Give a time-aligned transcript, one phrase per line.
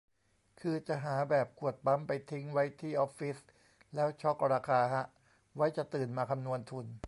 [0.59, 3.37] คือจะหาแบบขวดปั๊มไปทิ้งไว้ที่ออฟฟิศ
[3.95, 5.05] แล้วช็อกราคาฮะ
[5.55, 6.85] ไว้จะตื่นมาคำนวณทุน